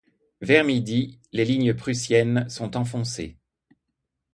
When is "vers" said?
0.41-0.63